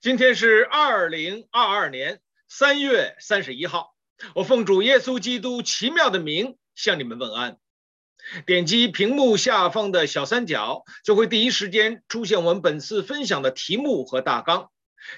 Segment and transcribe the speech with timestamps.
[0.00, 3.96] 今天是二零二二年三月三十一号，
[4.36, 7.58] 我奉主耶稣基督奇妙的名向你们问安。
[8.46, 14.70] 点击屏幕下方的小三角，就会第一时间出现我们本次分享的题目和大纲。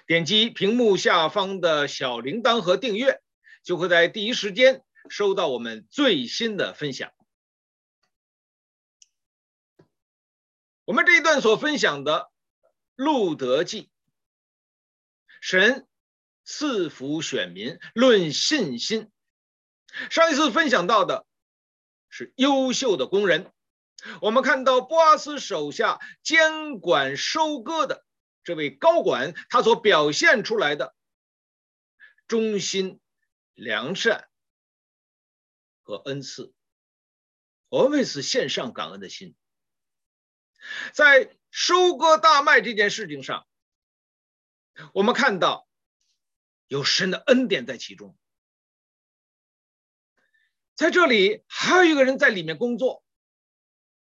[0.06, 3.20] 点击屏幕下方的小铃铛和订阅，
[3.62, 7.12] 就会在第一时间收到我们最新的分享。
[10.86, 12.30] 我们这一段所分享的
[12.94, 13.82] 《路德记》。
[15.40, 15.88] 神
[16.44, 19.10] 赐福选民，论信心。
[20.10, 21.26] 上一次分享到的
[22.08, 23.50] 是优秀的工人，
[24.20, 28.04] 我们看到波阿斯手下监管收割的
[28.44, 30.94] 这位高管，他所表现出来的
[32.28, 33.00] 忠心、
[33.54, 34.28] 良善
[35.82, 36.52] 和恩赐，
[37.68, 39.34] 我们为此献上感恩的心。
[40.92, 43.46] 在收割大麦这件事情上。
[44.92, 45.66] 我们看到
[46.68, 48.16] 有神的恩典在其中，
[50.74, 53.04] 在这里还有一个人在里面工作，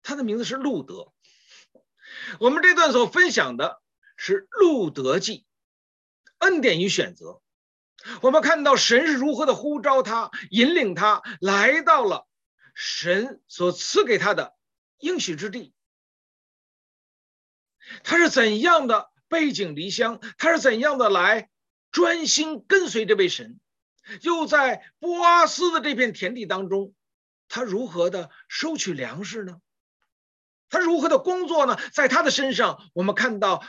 [0.03, 1.13] 他的名字是路德。
[2.41, 3.83] 我们这段所分享的
[4.17, 5.47] 是路德记，
[6.39, 7.43] 恩典与选择。
[8.21, 12.29] 我们看到神是如何的呼召他，引领他来到了
[12.75, 14.55] 神所赐给他的
[14.99, 15.75] 应许之地，
[18.03, 19.11] 他是怎样的？
[19.35, 21.51] 背井离乡，他是怎样的来
[21.91, 23.59] 专心跟随这位神？
[24.21, 26.95] 又在波阿斯的这片田地当中，
[27.49, 29.61] 他如何的收取粮食呢？
[30.69, 31.77] 他如何的工作呢？
[31.93, 33.67] 在他的身上，我们看到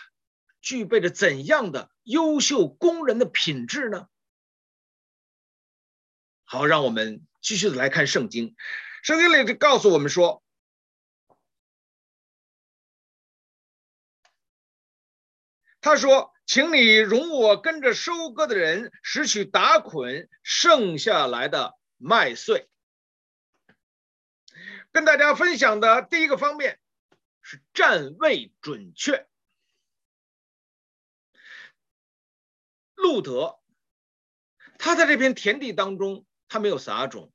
[0.62, 4.08] 具备着怎样的优秀工人的品质呢？
[6.44, 8.56] 好，让我们继续的来看圣经。
[9.02, 10.45] 圣经里就告诉我们说。
[15.86, 22.68] 他说：“请你容我跟着收割的人拾取打捆剩下来的麦穗。”
[24.92, 26.80] 跟大家分享的第一个方面
[27.44, 29.28] 是站位准确。
[32.96, 33.60] 路德，
[34.80, 37.32] 他在这片田地当中，他没有撒种，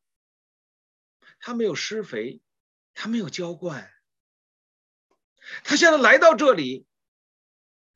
[1.38, 2.42] 他没有施肥，
[2.94, 3.88] 他没有浇灌，
[5.62, 6.84] 他现在来到这里。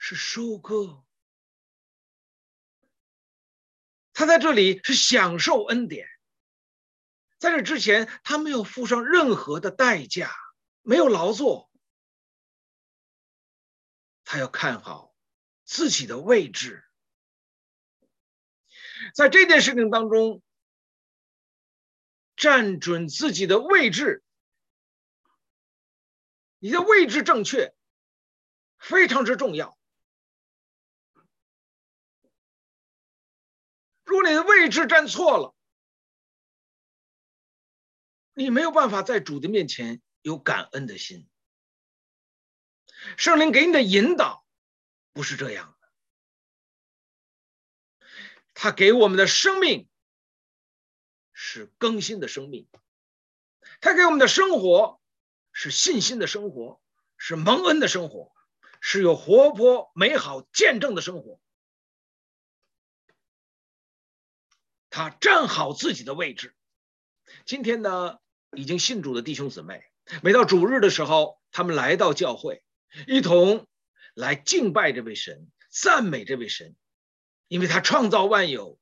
[0.07, 1.03] 是收割，
[4.13, 6.07] 他在这里是享受恩典，
[7.39, 10.31] 在这之前他没有付上任何的代价，
[10.83, 11.71] 没有劳作，
[14.25, 15.17] 他要看好
[15.65, 16.85] 自己的位置，
[19.15, 20.43] 在这件事情当中
[22.37, 24.23] 站准自己的位置，
[26.59, 27.75] 你的位置正确，
[28.79, 29.79] 非常之重要。
[34.15, 35.57] 如果你的位置站错了，
[38.33, 41.29] 你没有办法在主的面前有感恩的心。
[43.17, 44.47] 圣灵给你的引导
[45.13, 45.89] 不是这样的，
[48.55, 49.89] 他给我们的生命
[51.33, 52.69] 是更新的生命，
[53.81, 55.01] 他给我们的生活
[55.51, 56.81] 是信心的生活，
[57.17, 58.33] 是蒙恩的生活，
[58.81, 61.41] 是有活泼美好见证的生活。
[64.95, 66.55] 他站好自己的位置。
[67.47, 68.21] 今天呢，
[68.53, 69.83] 已经信主的弟兄姊妹，
[70.23, 72.63] 每到主日的时候，他们来到教会，
[73.09, 73.67] 一同
[74.15, 76.77] 来敬拜这位神，赞美这位神，
[77.49, 78.79] 因为他创造万有，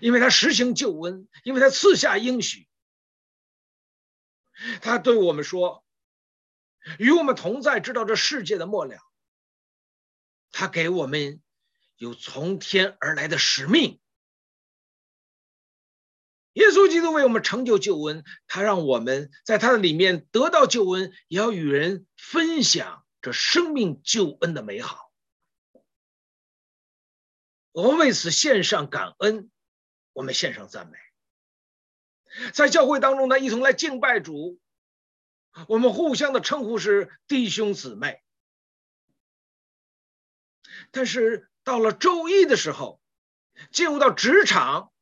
[0.00, 2.66] 因为他实行救恩，因为他赐下应许。
[4.80, 5.84] 他对我们说
[6.98, 8.96] ：“与我们同在，知道这世界的末了。”
[10.52, 11.42] 他给我们
[11.96, 14.00] 有从天而来的使命。
[16.54, 25.12] 耶稣基督为我们成就救恩，他让我们在他的里面得到救恩，也要与人分享这生命救恩的美好。
[27.72, 29.50] 我们为此献上感恩，
[30.12, 30.96] 我们献上赞美。
[32.52, 34.60] 在教会当中呢，一同来敬拜主，
[35.66, 38.22] 我们互相的称呼是弟兄姊妹。
[40.92, 43.00] 但是到了周一的时候，
[43.72, 44.92] 进入到职场。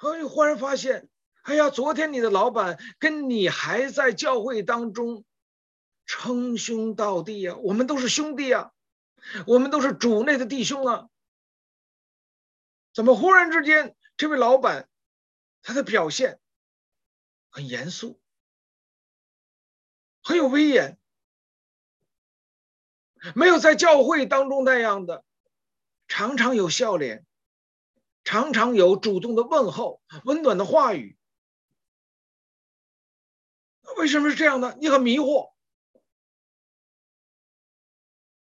[0.00, 1.08] 哎，忽然发现，
[1.42, 5.24] 哎呀，昨天你的老板跟你还在教会当中
[6.06, 8.72] 称兄道弟呀，我们都是兄弟啊，
[9.46, 11.08] 我们都是主内的弟兄啊。
[12.92, 14.88] 怎么忽然之间，这位老板
[15.62, 16.40] 他的表现
[17.50, 18.18] 很严肃，
[20.22, 20.98] 很有威严，
[23.34, 25.24] 没有在教会当中那样的
[26.08, 27.26] 常常有笑脸，
[28.24, 31.16] 常常有主动的问候、温暖的话语。
[33.96, 34.76] 为什么是这样呢？
[34.80, 35.52] 你很迷惑。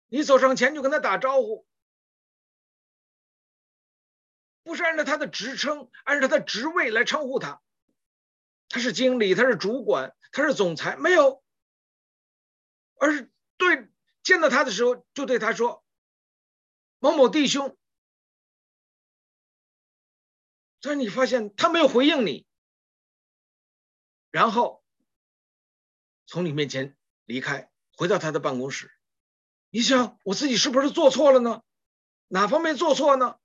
[0.08, 1.66] 你走上前就跟他打招呼，
[4.62, 7.60] 不是按照他的职称、按照他的职位来称呼他。
[8.68, 11.42] 他是经理，他是主管，他是总裁，没有，
[12.94, 13.90] 而是对
[14.22, 15.84] 见到他的时候就对他说
[17.00, 17.76] ：“某某弟兄。”
[20.82, 22.44] 但是你发现他没有回应你，
[24.30, 24.84] 然后
[26.26, 28.92] 从你面前离开，回到他的办公室。
[29.70, 31.62] 你想，我自己是不是做错了呢？
[32.28, 33.36] 哪方面做错呢？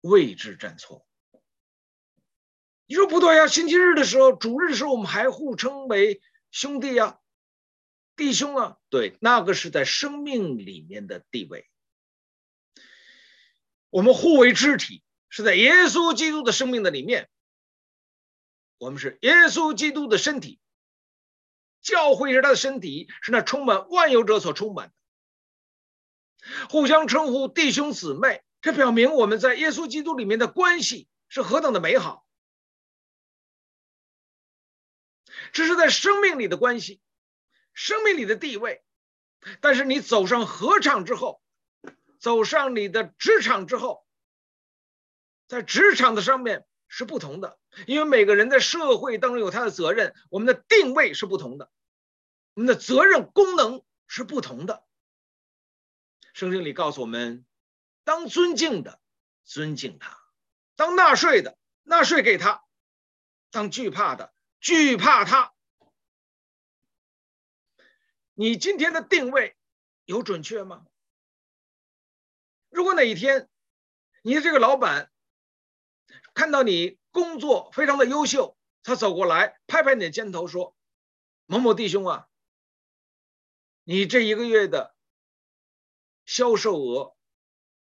[0.00, 1.06] 位置站错。
[2.86, 7.18] 你说不对呀，星期日的时候，主日的时候，我们还互称为兄弟呀、
[8.14, 8.78] 弟兄啊。
[8.90, 11.68] 对，那个是在生命里面的地位。
[13.94, 17.30] 我们互为肢体，是在耶稣基督的生命的里面。
[18.76, 20.58] 我们是耶稣基督的身体，
[21.80, 24.94] 教会是他的身体，是那充满万有者所充满的。
[26.68, 32.26] 互相称呼弟兄姊妹，这表明我们在耶稣基督里面的关系是何等的美好。
[35.52, 37.00] 这是在生命里的关系，
[37.74, 38.82] 生命里的地位。
[39.60, 41.40] 但是你走上合唱之后，
[42.24, 44.06] 走上你的职场之后，
[45.46, 51.70] 在职场的上面是不同的，因为每个人在社会当中有他的责任，我们的定位是不同的，
[52.54, 54.86] 我们的责任功能是不同的。
[56.32, 57.44] 圣经里告诉我们，
[58.04, 58.98] 当尊敬的
[59.44, 60.18] 尊敬他，
[60.76, 62.64] 当纳税的纳税给他，
[63.50, 64.32] 当惧怕的。
[64.60, 65.52] 惧怕他，
[68.32, 69.58] 你今天的定位
[70.06, 70.86] 有准确吗？
[72.74, 73.48] 如果哪一天
[74.22, 75.12] 你的这个老板
[76.34, 80.76] 看到你工作非常的优秀，他走过来拍拍你的肩头说
[81.46, 82.28] ：“某某弟兄啊，
[83.84, 84.96] 你这一个月的
[86.26, 87.16] 销售额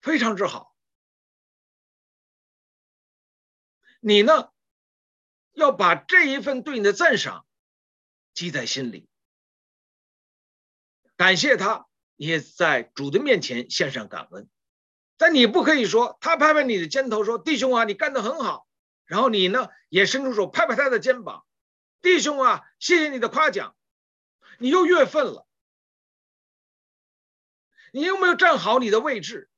[0.02, 0.74] 非常之好，
[4.00, 4.52] 你呢？”
[5.54, 7.46] 要把这一份对你的赞赏
[8.34, 9.10] 记在心里，
[11.18, 14.50] 感谢他，也在主的面前献上感恩。
[15.20, 18.66] 但你不可以说他拍拍你的肩头说：“弟兄啊，你干得很好。”
[19.06, 21.46] 然后你呢也伸出手拍拍他的肩膀
[22.02, 23.76] ：“弟兄啊，谢谢你的夸奖。”
[24.62, 25.46] 你又越分了，
[27.92, 29.50] 你有没有站好你的位置？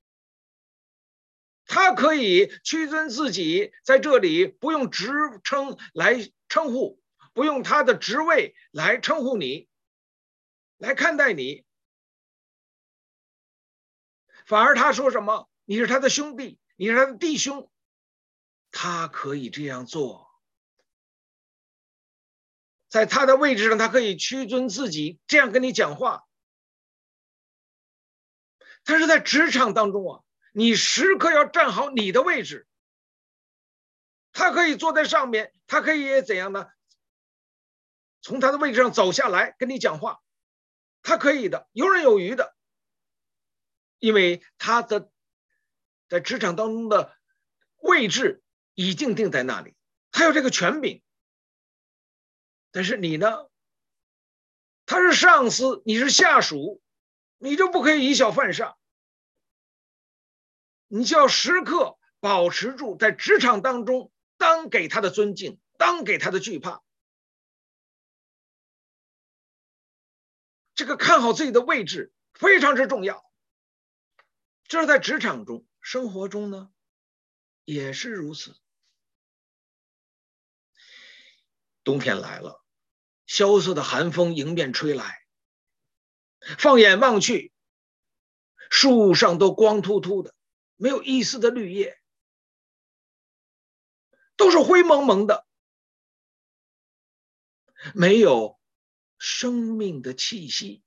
[1.65, 5.11] 他可以屈尊自己，在这里不用职
[5.43, 7.01] 称来称呼，
[7.33, 9.69] 不用他的职位来称呼你，
[10.77, 11.65] 来看待你，
[14.45, 15.49] 反而他说什么？
[15.71, 17.71] 你是他的兄弟，你是他的弟兄，
[18.71, 20.29] 他可以这样做，
[22.89, 26.27] 在他的位置上，他可以屈尊自己，这样跟你讲话。
[28.83, 30.23] 他是在职场当中啊。
[30.51, 32.67] 你时刻要站好你的位置。
[34.33, 36.67] 他可以坐在上面，他可以怎样呢？
[38.19, 40.21] 从他的位置上走下来跟你讲话，
[41.01, 42.57] 他可以的，游刃有余的，
[43.99, 45.09] 因为他的
[46.11, 47.17] 在职场当中的
[47.77, 49.77] 位置已经定在那里，
[50.11, 51.01] 他有这个权柄。
[52.69, 53.47] 但是你呢？
[54.85, 56.81] 他是上司，你是下属，
[57.37, 58.77] 你就不可以以小犯上。
[60.89, 66.83] 你就要时刻保持住，在职场当中，当给他的尊敬，当给他的惧怕。
[70.75, 73.23] 这个看好自己的位置非常之重要。
[74.65, 76.71] 这是在职场中，生活中呢，
[77.65, 78.55] 也是如此。
[81.83, 82.63] 冬天来了，
[83.25, 85.25] 萧瑟的寒风迎面吹来，
[86.59, 87.51] 放眼望去，
[88.69, 90.35] 树上都光秃秃的。
[90.75, 91.99] 没有一丝的绿叶，
[94.35, 95.45] 都是灰蒙蒙的，
[97.93, 98.59] 没有
[99.19, 100.83] 生命的气息，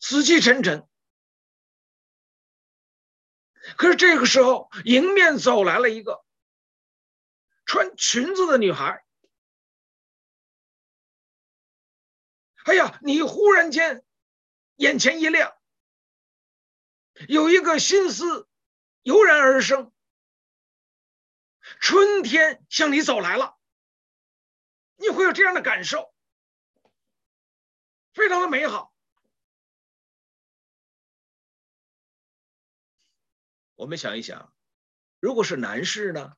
[0.00, 0.88] 死气沉沉。
[3.76, 6.24] 可是这个时候，迎面走来了一个
[7.64, 9.04] 穿裙子的女孩。
[12.64, 14.04] 哎呀，你忽然间
[14.76, 15.56] 眼前一亮。
[17.28, 18.48] 有一个心思
[19.02, 19.92] 油然而生，
[21.80, 23.56] 春天向你走来了，
[24.96, 26.12] 你会有这样的感受，
[28.12, 28.92] 非常的美好。
[33.76, 34.52] 我们想一想，
[35.20, 36.32] 如果是男士呢？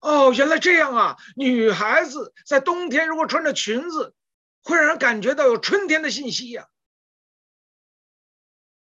[0.00, 1.16] 哦，原来这样啊！
[1.34, 4.14] 女孩子在冬天如果穿着裙子，
[4.62, 6.70] 会让人感觉到有春天的信息呀。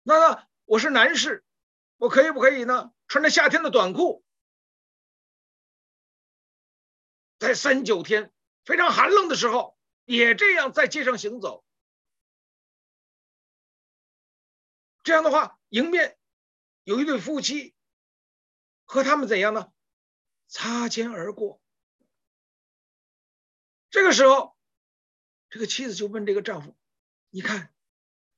[0.04, 1.44] 那那我是男士，
[1.98, 2.94] 我可以不可以呢？
[3.10, 4.24] 穿着夏天的短裤，
[7.38, 11.66] 在三九天非常寒冷的时候，也这样在街上行走。
[15.04, 16.18] 这样的话，迎面
[16.84, 17.76] 有一对夫妻，
[18.86, 19.72] 和他们怎样呢？
[20.48, 21.62] 擦肩而过。
[23.90, 24.58] 这个时候，
[25.50, 26.76] 这个妻子就问这个丈夫
[27.32, 27.74] ：“你看，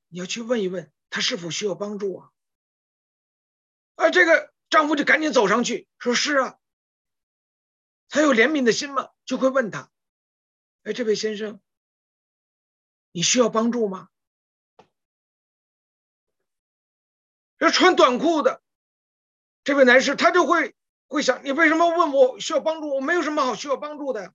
[0.10, 2.32] 你要去问一问他是否需要帮助啊？”
[3.96, 6.60] 啊，这个丈夫就赶紧走上去说：“是啊。”
[8.10, 9.92] 他有怜悯的心嘛，就会问他
[10.84, 11.60] ：“哎，这位先生，
[13.12, 14.10] 你需要帮助吗？”
[17.64, 18.62] 这穿短裤的
[19.64, 20.76] 这位男士，他就会
[21.08, 22.94] 会想：你为什么问我需要帮助？
[22.94, 24.34] 我没有什么好需要帮助的呀。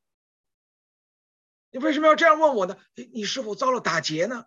[1.71, 2.79] 你为什么要这样问我呢？
[2.95, 4.47] 你是否遭了打劫呢？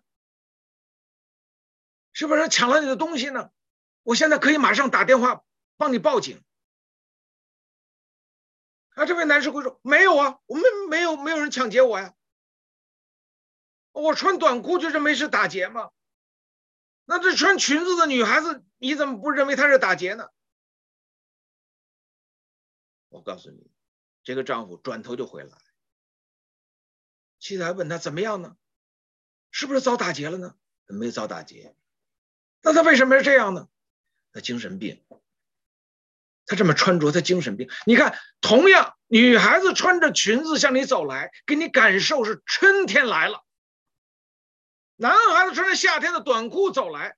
[2.12, 3.52] 是不是抢了你的东西呢？
[4.02, 5.44] 我现在可以马上打电话
[5.76, 6.42] 帮你报警。
[8.94, 12.14] 啊，这位男士会说：没有啊，我们没有没有人抢劫我呀。
[13.92, 15.92] 我穿短裤就是没事打劫吗？
[17.04, 20.28] 那这穿裙子的女孩子，你怎么不认为他是打劫呢？
[23.10, 23.70] 我告诉你，
[24.24, 25.56] 这个丈夫转头就回来。
[27.38, 28.56] 妻子还问他怎么样呢？
[29.52, 30.56] 是不是遭打劫了呢？
[30.86, 31.76] 没遭打劫。
[32.60, 33.68] 那他为什么是这样呢？
[34.32, 35.04] 他精神病。
[36.44, 37.70] 他这么穿着，他精神病。
[37.86, 43.44] 你看，同样女孩子穿着裙子向你走来，给你感受是春天来了。
[44.96, 47.16] 男孩子穿着夏天的短裤走来，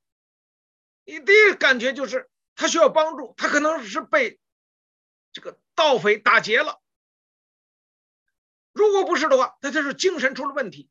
[1.04, 4.40] 你第一感觉就是他需要帮助，他可能是被
[5.32, 6.80] 这个盗匪打劫了。
[8.72, 10.90] 如果不是的话，那就是精神出了问题，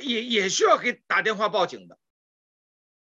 [0.00, 1.98] 也也需要给打电话报警的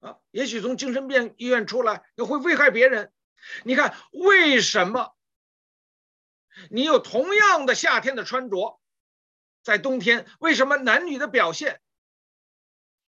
[0.00, 0.17] 啊。
[0.31, 3.12] 也许从精神病医院出来，又会危害别人。
[3.62, 5.14] 你看，为什么
[6.71, 8.81] 你有同样的夏天的穿着，
[9.62, 11.81] 在冬天，为什么男女的表现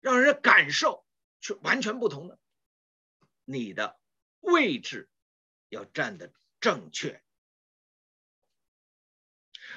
[0.00, 1.06] 让人感受
[1.40, 2.36] 却完全不同呢？
[3.46, 3.98] 你的
[4.40, 5.08] 位置
[5.70, 7.22] 要站得正确。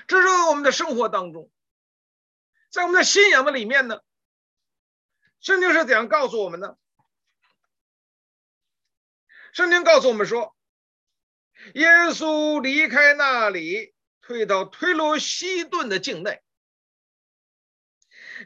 [0.07, 1.51] 这是我们的生活当中，
[2.69, 4.01] 在我们的信仰的里面呢，
[5.39, 6.77] 圣经是怎样告诉我们的？
[9.53, 10.55] 圣经告诉我们说，
[11.73, 16.41] 耶稣离开那里，退到推罗西顿的境内，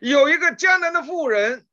[0.01, 1.67] 有一个迦南的妇人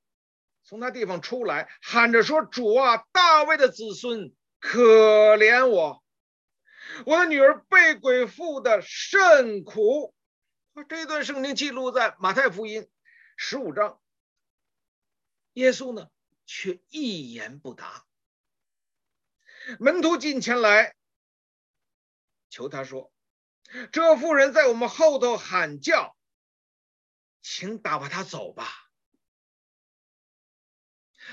[0.71, 6.01] 从那地方出来，喊着说：“主啊，大卫的子孙，可怜我。”
[7.05, 10.15] 我的女儿被鬼附的甚苦。
[10.89, 12.89] 这段圣经记录在马太福音
[13.37, 14.01] 十五章。
[15.55, 16.09] 耶稣呢，
[16.47, 18.07] 却一言不答。
[19.81, 20.95] 门徒进前来，
[22.49, 23.13] 求他说
[23.91, 26.17] ：“这妇人在我们后头喊叫，
[27.43, 28.69] 请打发她走吧。”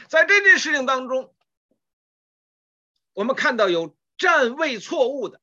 [0.10, 1.36] 在这件事情当中，
[3.14, 5.42] 我们看到有站位错误的。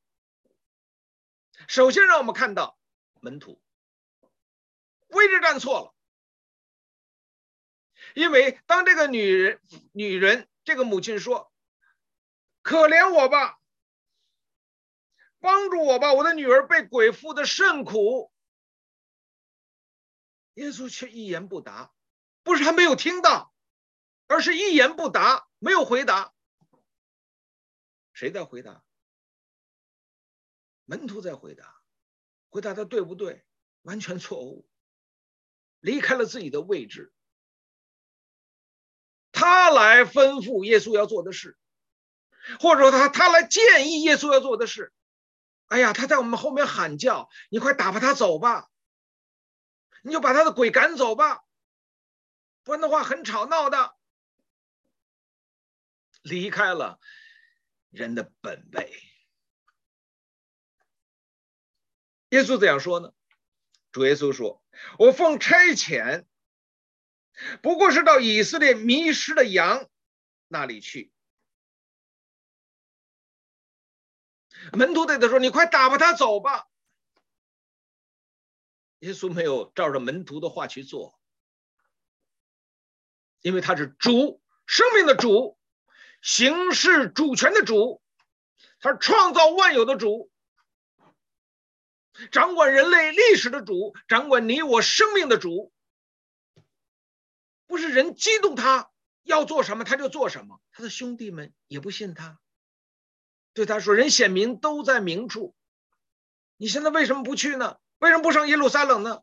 [1.69, 2.79] 首先，让我们看到
[3.21, 3.61] 门徒
[5.09, 5.95] 位置站错了，
[8.15, 9.61] 因为当这个女人、
[9.93, 11.53] 女人这个母亲说
[12.61, 13.59] ：“可怜我吧，
[15.39, 18.33] 帮助我吧，我的女儿被鬼附的甚苦。”
[20.55, 21.93] 耶稣却一言不答，
[22.43, 23.54] 不是他没有听到，
[24.27, 26.33] 而是一言不答，没有回答。
[28.13, 28.83] 谁在回答？
[30.85, 31.81] 门徒在回答，
[32.49, 33.45] 回答的对不对？
[33.83, 34.67] 完全错误，
[35.81, 37.13] 离开了自己的位置。
[39.33, 41.59] 他来吩咐耶稣要做的事，
[42.61, 44.93] 或者说他他来建议耶稣要做的事。
[45.67, 48.71] 哎呀，他在我们后面喊叫，你快打发他走吧，
[50.03, 51.45] 你就把他的鬼赶走吧，
[52.63, 53.97] 不然的话很吵闹的。
[56.25, 56.99] 离开了
[57.91, 58.93] 人的本位。
[62.31, 63.15] 耶稣怎样说呢？
[63.93, 64.65] 主耶稣说
[64.99, 66.27] ：“我奉差遣，
[67.63, 69.89] 不过是到以色列迷失的羊
[70.49, 71.13] 那里去。”
[74.73, 76.67] 门徒对他说：“你快打发他走吧。”
[79.01, 81.21] 耶稣没有照着门徒的话去做，
[83.43, 85.59] 因为他是主，生命的主，
[86.25, 88.01] 行使主权的主，
[88.81, 90.31] 他是创造万有的主，
[92.33, 95.71] 掌管人类历史的主，掌管你我生命的主。
[97.67, 98.91] 不是人激动他
[99.23, 102.41] 要做什么他就做什么，他的兄弟们也不信他，
[103.53, 105.55] 对他说：“人显明都在明处，
[106.57, 107.79] 你现在为什么不去呢？
[107.99, 109.21] 为什么不上耶路撒冷呢？”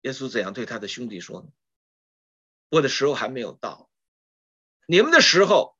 [0.00, 1.48] 耶稣怎样对他的兄弟说呢？
[2.68, 3.90] 我的时候还没有到，
[4.86, 5.76] 你们的时候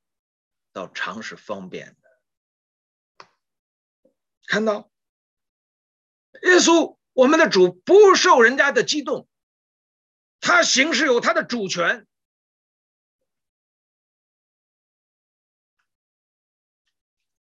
[0.71, 3.27] 倒常是方便的。
[4.47, 4.91] 看到
[6.41, 9.27] 耶稣，我们的主不受人家的激动，
[10.39, 12.07] 他行事有他的主权。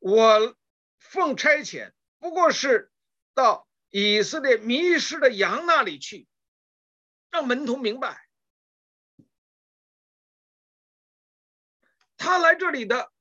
[0.00, 0.56] 我。”
[1.04, 2.90] 奉差遣，不过是
[3.34, 6.26] 到以色列迷失的羊那里去，
[7.30, 8.26] 让门徒明白，
[12.16, 13.12] 他来这里的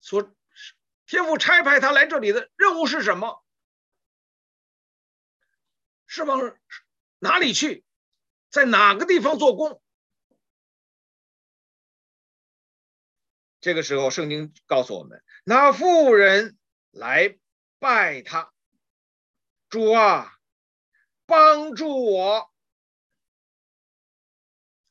[0.00, 0.32] 所
[1.06, 3.44] 天父差派他来这里的任务是什么？
[6.06, 6.56] 是往
[7.18, 7.84] 哪里去，
[8.50, 9.82] 在哪个地方做工？
[13.60, 16.56] 这个时候，圣经告诉我们，那妇人。
[16.92, 17.38] 来
[17.78, 18.52] 拜他，
[19.70, 20.36] 主啊，
[21.26, 22.50] 帮助我！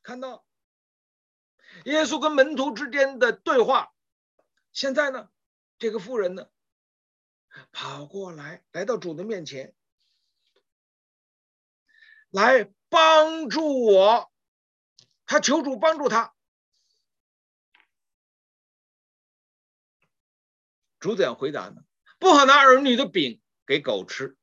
[0.02, 0.46] 看到
[1.84, 3.94] 耶稣跟门徒之间的对话。
[4.72, 5.28] 现在呢，
[5.78, 6.48] 这个妇人呢，
[7.72, 9.74] 跑过来，来到主的面前，
[12.30, 14.32] 来帮助我。
[15.26, 16.34] 他求主帮助他。
[20.98, 21.82] 主怎样回答呢？
[22.18, 24.38] 不好拿儿女的饼给狗吃。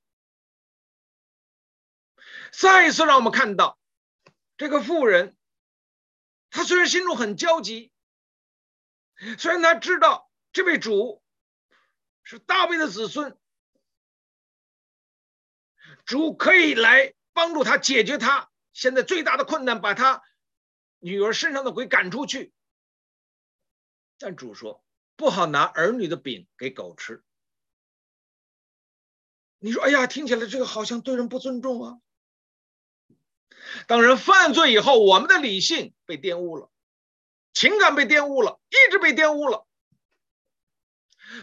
[2.51, 3.79] 再一次让我们看到，
[4.57, 5.35] 这个妇人，
[6.49, 7.91] 她虽然心中很焦急，
[9.37, 11.23] 虽然她知道这位主
[12.23, 13.37] 是大卫的子孙，
[16.05, 20.23] 主可以来帮助他解决他现在最大的困难，把他
[20.99, 22.53] 女儿身上的鬼赶出去。
[24.17, 24.83] 但主说，
[25.15, 27.23] 不好拿儿女的饼给狗吃。
[29.59, 31.99] 你说：“哎呀，听起来这个好像对人不尊重啊！”
[33.87, 36.69] 当人犯罪以后，我们的理性被玷污了，
[37.53, 39.67] 情感被玷污了，意志被玷污了，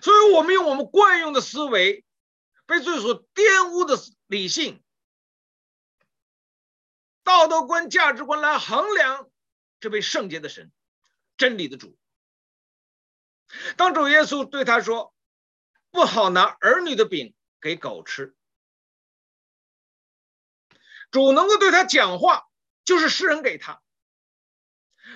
[0.03, 2.05] 所以我们用我们惯用的思维，
[2.67, 4.83] 被罪所玷污的理性、
[7.23, 9.31] 道德观、价值观来衡量
[9.81, 10.73] 这位圣洁的神、
[11.37, 11.97] 真理的主。
[13.77, 15.15] 当主耶稣对他说
[15.93, 17.35] ：“不好拿儿女的饼。”
[17.65, 18.37] 给狗吃，
[21.15, 22.49] 主能够对他讲话，
[22.85, 23.81] 就是施恩给他。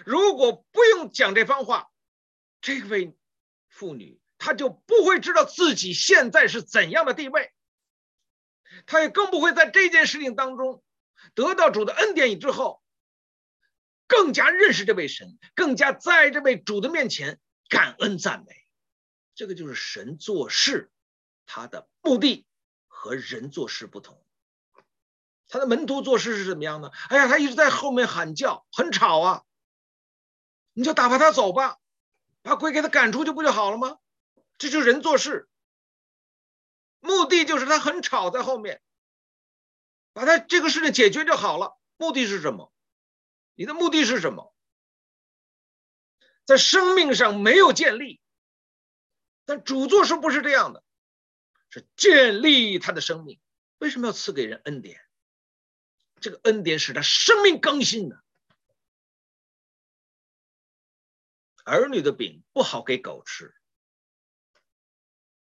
[0.07, 1.91] 如果不用讲这番话，
[2.61, 3.17] 这位
[3.69, 7.53] 妇女她就不会知道自己现在是怎样的地位，
[8.87, 10.85] 她也更不会在这件事情当中
[11.35, 12.81] 得到主的恩典以之后，
[14.07, 18.55] 更加认识这位神，更加在这位主的面前感恩赞美。
[19.35, 20.93] 这个就是神做事。
[21.45, 22.47] 他的目的
[22.87, 24.25] 和人做事不同，
[25.49, 26.93] 他的门徒做事是怎么样的？
[27.09, 29.43] 哎呀，他一直在后面喊叫，很吵啊！
[30.75, 31.79] 你就打发他走吧，
[32.43, 33.99] 把鬼给他赶出去不就好了吗？
[34.59, 35.49] 这就是人做事，
[37.01, 38.83] 目的就是他很吵，在后面，
[40.13, 41.79] 把他这个事情解决就好了。
[41.97, 42.73] 目的是什么？
[43.55, 44.55] 你的目的是什么？
[46.45, 48.21] 在生命上没有建立，
[49.45, 50.83] 但主做事不是这样的。
[51.71, 53.39] 是建立他的生命，
[53.79, 55.01] 为什么要赐给人恩典？
[56.21, 58.17] 这个恩典使他生命更新呢。
[61.65, 63.55] 儿女的饼不好给狗吃。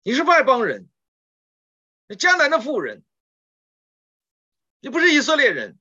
[0.02, 0.88] 你是外邦人，
[2.06, 3.04] 那迦南的妇人，
[4.80, 5.78] 你不是以色列人。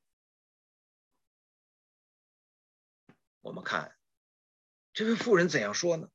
[3.42, 3.98] 我们看
[4.94, 6.10] 这位妇人怎样说呢？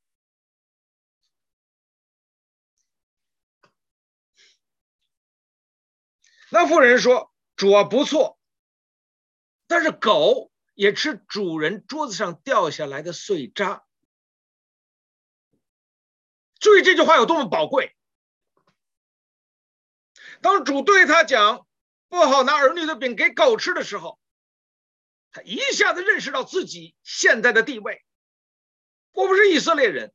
[6.49, 8.39] 那妇人说：“主啊，不错，
[9.67, 13.85] 但是狗也吃主人桌子上掉下来的碎渣。
[16.59, 17.95] 注意这句话有多么宝贵。
[20.41, 21.67] 当主对他讲
[22.07, 24.19] 不好拿儿女的饼给狗吃的时候，
[25.31, 28.03] 他一下子认识到自己现在的地位。
[29.11, 30.13] 我不是以色列人，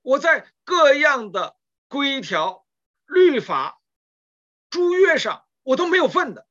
[0.00, 1.56] 我在各样的
[1.88, 2.60] 规条。”
[3.04, 3.78] 律法、
[4.70, 6.46] 诸约上，我都没有份的。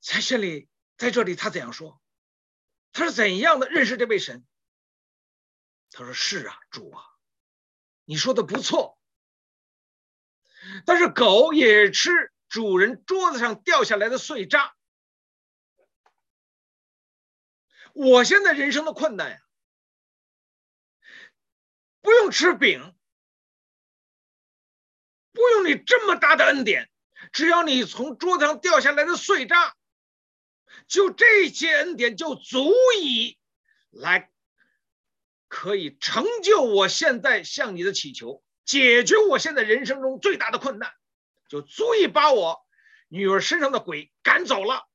[0.00, 2.00] 在这里在这里他怎样说？
[2.92, 4.46] 他是怎样的认识这位神？
[5.90, 7.04] 他说是啊主啊
[8.04, 8.98] 你说的不错。
[10.86, 12.10] 但是狗也吃
[12.48, 14.76] 主人桌子上掉下来的碎渣。
[17.92, 19.40] 我现在人生的困难呀
[22.00, 22.93] 不用吃饼
[25.34, 26.88] 不用你这么大的恩典，
[27.30, 29.76] 只要你从桌子上掉下来的碎渣，
[30.88, 33.38] 就这些恩典就足以
[33.90, 34.30] 来。”
[35.46, 40.92] 可以成就我现在向你的祈求，解决我现在人生中最大的困难，
[41.48, 42.66] 就足以把我
[43.06, 44.88] 女儿身上的鬼赶走了。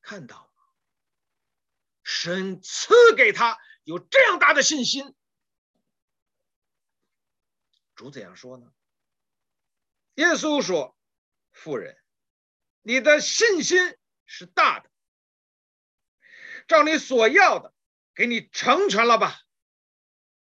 [0.00, 0.62] 看到吗？
[2.02, 5.14] 神赐给他有这样大的信心。
[7.94, 8.72] 主怎样说呢？
[10.14, 10.96] 耶稣说
[11.52, 11.96] ：“妇人，
[12.82, 14.90] 你的信心是大的，
[16.68, 17.74] 照你所要的，
[18.14, 19.40] 给你成全了吧。”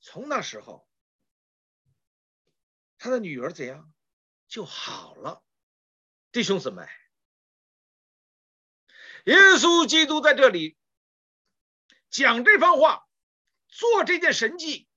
[0.01, 0.87] 从那时候，
[2.97, 3.93] 他的女儿怎样
[4.47, 5.41] 就好了？
[6.33, 6.85] 弟兄姊妹，
[9.25, 10.77] 耶稣基督在这里
[12.09, 13.07] 讲这番话，
[13.69, 14.89] 做这件神迹，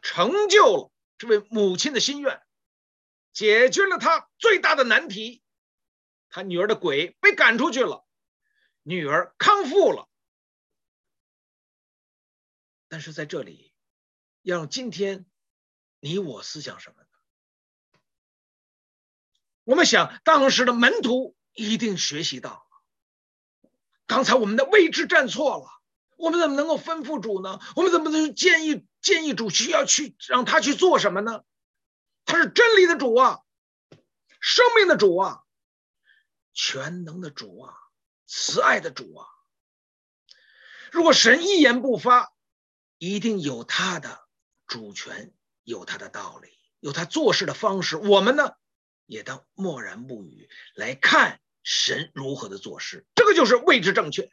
[0.00, 2.40] 成就了这位母亲的心愿，
[3.32, 5.42] 解决了他最大的难题，
[6.28, 8.04] 他女儿的鬼被赶出去了，
[8.82, 10.08] 女儿康复了。
[12.88, 13.72] 但是在这里，
[14.42, 15.26] 要让今天
[16.00, 17.08] 你我思想什么呢？
[19.64, 22.62] 我们想当时的门徒一定学习到了。
[24.06, 25.68] 刚才我们的位置站错了，
[26.16, 27.60] 我们怎么能够吩咐主呢？
[27.76, 31.44] 我们怎么能建议建议主需要去让他去做什么呢？
[32.24, 33.40] 他是真理的主啊，
[34.40, 35.42] 生命的主啊，
[36.52, 37.74] 全能的主啊，
[38.26, 39.26] 慈爱的主啊。
[40.92, 42.32] 如果神一言不发，
[42.98, 44.26] 一定有他的
[44.66, 47.96] 主权，有他的道理，有他做事的方式。
[47.96, 48.56] 我们呢，
[49.06, 53.06] 也当默然不语，来看神如何的做事。
[53.14, 54.30] 这个就是位置正确。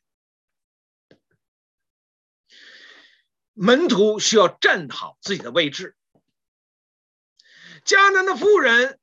[3.53, 5.95] 门徒需要站好自己的位置。
[7.87, 8.99] 迦南的妇人，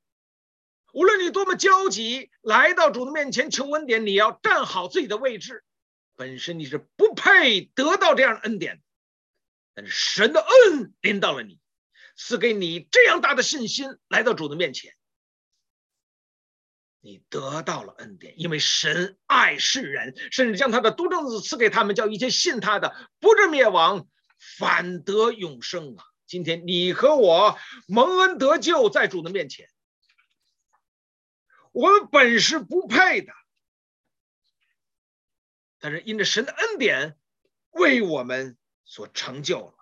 [0.93, 5.63] 无论你多么焦急，来到主的面前求恩典，你要站好自己的位置。
[6.15, 8.83] 本身你是不配得到这样的恩典。
[9.73, 11.59] 但是神的恩临到了你，
[12.15, 14.93] 赐给你这样大的信心，来到主的面前，
[17.01, 26.05] 你得到了恩典，因为神爱世人，甚至将他的独生子赐给他们，叫一切信他的不至灭亡，反得永生啊！
[26.27, 27.57] 今天你和我
[27.87, 29.69] 蒙恩得救，在主的面前，
[31.71, 33.33] 我们本是不配的，
[35.79, 37.17] 但是因着神的恩典，
[37.71, 38.57] 为我们。
[38.87, 39.73] 所成就了。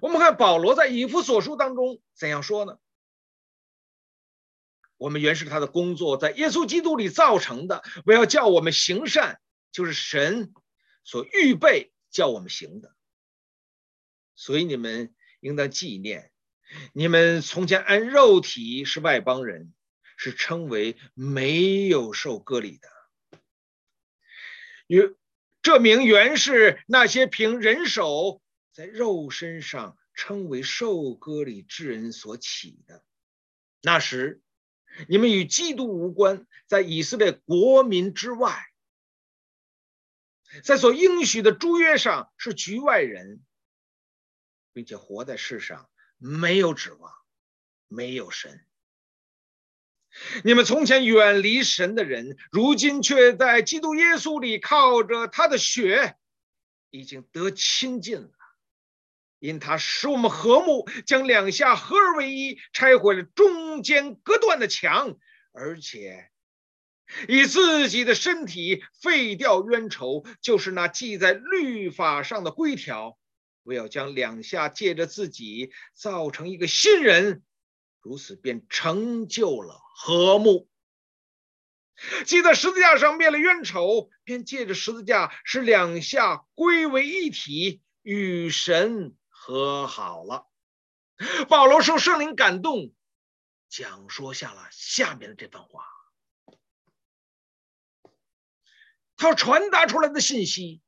[0.00, 2.78] 我们看保罗在以弗所书当中怎样说呢？
[4.96, 9.40] 我们原是他的工作，在耶稣基督里造成的，为要叫我们行善，
[9.72, 10.54] 就是神
[11.02, 12.95] 所预备叫我们行的。
[14.36, 16.30] 所以你们应当纪念，
[16.92, 19.72] 你们从前按肉体是外邦人，
[20.16, 22.88] 是称为没有受割礼的。
[24.86, 25.16] 与
[25.62, 28.40] 这名原是那些凭人手
[28.72, 33.02] 在肉身上称为受割礼之人所起的。
[33.82, 34.42] 那时，
[35.08, 38.66] 你们与基督无关，在以色列国民之外，
[40.62, 43.40] 在所应许的诸约上是局外人，
[44.76, 47.10] 并且活在世上没有指望，
[47.88, 48.60] 没有神。
[50.44, 56.18] 你们从前远离神的人，如今却在基督耶稣里靠着他的血，
[56.90, 58.30] 已经得亲近了。
[59.38, 65.16] 因他使我们和睦，将两下合而为一，拆毁了中间隔断的墙，
[65.52, 66.30] 而且
[67.28, 73.18] 以自己的身体废掉冤仇，就是那记在律法上的规条，
[73.66, 77.42] 为要将两下借着自己造成一个新人。
[78.00, 80.70] 如此便成就了和睦。
[82.24, 90.46] 既在十字架上灭了冤仇，便借着十字架使两下归为一体，与神和好了。
[91.48, 92.92] 保罗受圣灵感动，
[93.68, 95.84] 讲说下了下面的这番话。
[99.16, 100.82] 他传达出来的信息：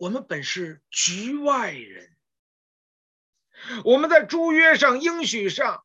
[0.00, 2.16] 我们本是局外人，
[3.84, 5.84] 我们在诸约上应许上。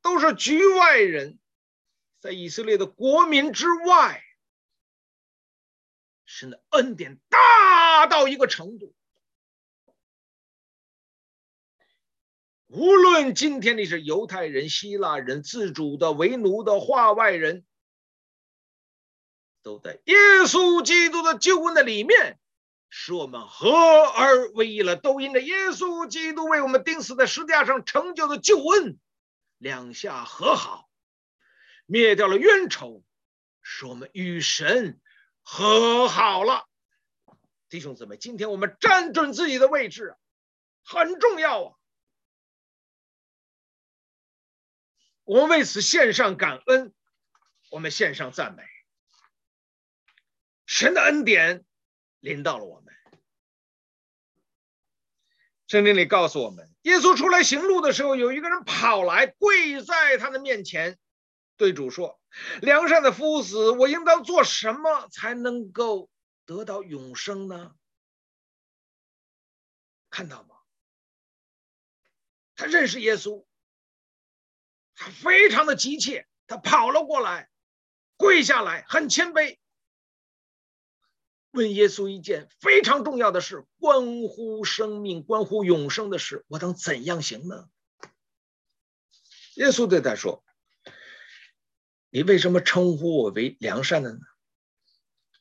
[0.00, 1.38] 都是局外人，
[2.20, 4.24] 在以色列的国民之外，
[6.24, 8.94] 神的恩典大到一个程度。
[12.68, 17.66] 无论今天你是犹太人、希腊人、自主的、为奴的、化外人，
[19.68, 22.38] 都在耶稣基督的救恩的里面，
[22.88, 24.96] 使我们合而为一了。
[24.96, 28.98] 都因着耶稣基督为我们钉死在十字架上成就的救恩，
[29.58, 30.88] 两下和好，
[31.84, 33.04] 灭掉了冤仇，
[33.60, 34.98] 使我们与神
[35.42, 36.66] 和好了。
[37.68, 40.16] 弟兄姊妹，今天我们站准自己的位置，
[40.82, 41.74] 很重要啊。
[45.24, 46.94] 我们为此献上感恩，
[47.70, 48.62] 我们献上赞美。
[50.68, 51.64] 神的恩典
[52.20, 52.94] 临到了我们。
[55.66, 60.98] 圣经里告诉我们，耶稣出来行路的时候，有一个人跑来跪在他的面前，
[61.56, 62.20] 对主说
[62.60, 66.10] ：“良善的夫子，我应当做什么才能够
[66.44, 67.74] 得到永生呢？”
[70.10, 70.54] 看到吗？
[72.56, 73.46] 他认识耶稣。
[74.94, 77.48] 他非常的急切，他跑了过来，
[78.16, 79.58] 跪下来，很谦卑，
[81.50, 87.68] 问耶稣一件非常重要的事，关乎生命、关乎永生的事，我当怎样行呢？
[89.54, 90.44] 耶稣对他说
[92.10, 94.20] ：“你为什么称呼我为良善的呢？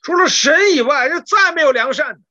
[0.01, 2.23] 除了神以外，就再没有良善。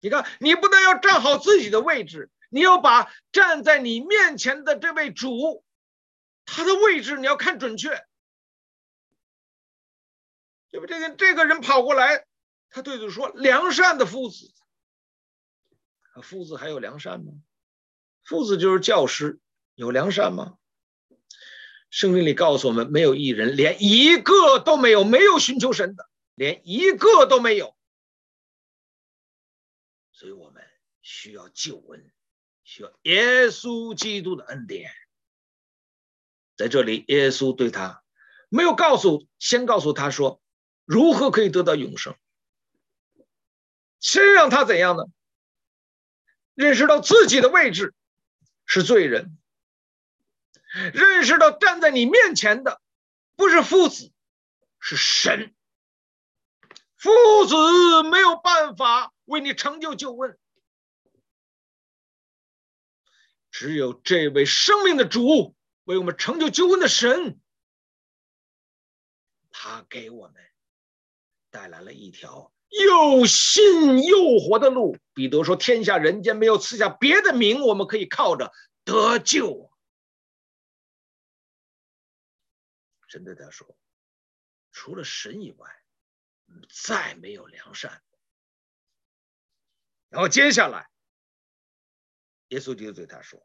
[0.00, 5.62] 你看，你不但要站好自己的位置。”你要把站在你面前的这位主，
[6.46, 8.07] 他的位置你要看准确。
[10.70, 10.86] 对不？
[10.86, 12.26] 这个这个人跑过来，
[12.70, 14.52] 他对主说：“良善的夫子。”
[16.22, 17.32] 夫子还有良善吗？
[18.24, 19.38] 夫子就是教师，
[19.74, 20.58] 有良善吗？
[21.90, 27.76] 圣经里告诉我们，没有一人，连一个都没有，没有寻求神的，连一个都没有。
[30.12, 30.62] 所以我们
[31.00, 32.12] 需要救恩。
[32.64, 34.90] 需要耶稣基督的恩典，
[36.54, 38.04] 在这里，耶稣对他
[38.50, 40.42] 没有告诉，先告诉他说
[40.88, 42.16] 如何可以得到永生，
[44.00, 45.04] 先让他怎样呢？
[46.54, 47.94] 认识到自己的位置
[48.64, 49.38] 是罪人，
[50.94, 52.80] 认识到站在你面前的
[53.36, 54.10] 不是父子，
[54.80, 55.54] 是神，
[56.96, 57.10] 父
[57.44, 57.54] 子
[58.04, 60.38] 没有办法为你成就救恩。
[63.50, 67.38] 只有这位生命的主为我们成就救恩的神，
[69.50, 70.42] 他给我们
[71.50, 74.96] 带来了一条又新又活的路。
[75.14, 78.52] 彼得说：“天下人间没有赐下别的名，我们可以靠着
[78.84, 79.70] 得救。”
[83.08, 83.76] 神对他说
[84.70, 85.82] ：“除了神以外，
[86.68, 88.02] 再没有良善。”
[90.10, 90.90] 然后接下来，
[92.48, 93.42] 耶稣就对他说。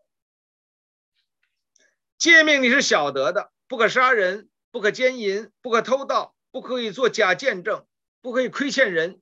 [2.18, 7.86] 诫命你是晓得的，不可杀人，不可奸淫，不可偷盗，不可以做假见证，
[8.24, 9.22] 不可以亏欠人，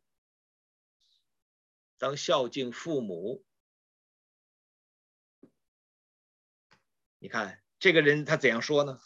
[1.98, 3.44] 当孝敬父母。
[7.18, 9.02] 你看这个人他怎样说呢？